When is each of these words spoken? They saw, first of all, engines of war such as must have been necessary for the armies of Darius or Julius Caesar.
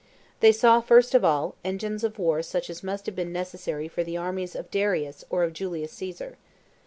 They 0.39 0.51
saw, 0.51 0.81
first 0.81 1.13
of 1.13 1.23
all, 1.23 1.53
engines 1.63 2.03
of 2.03 2.17
war 2.17 2.41
such 2.41 2.71
as 2.71 2.81
must 2.81 3.05
have 3.05 3.15
been 3.15 3.31
necessary 3.31 3.87
for 3.87 4.03
the 4.03 4.17
armies 4.17 4.55
of 4.55 4.71
Darius 4.71 5.23
or 5.29 5.47
Julius 5.51 5.91
Caesar. 5.91 6.39